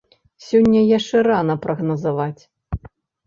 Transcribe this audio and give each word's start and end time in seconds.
Сёння 0.45 0.81
яшчэ 0.97 1.21
рана 1.27 1.57
прагназаваць. 1.65 2.41